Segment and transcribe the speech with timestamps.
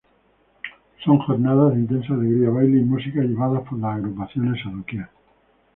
[1.03, 5.07] Son jornadas de intensa alegría, baile y música llevadas por las agrupaciones a doquier.